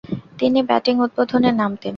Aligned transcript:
তিনি 0.39 0.59
ব্যাটিং 0.69 0.95
উদ্বোধনে 1.05 1.49
নামতেন। 1.51 1.89